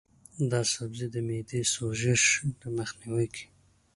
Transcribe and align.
دا 0.51 0.61
سبزی 0.73 1.07
د 1.11 1.15
معدې 1.27 1.61
د 1.65 1.69
سوزش 1.73 2.23
مخنیوی 2.77 3.27
کوي. 3.35 3.45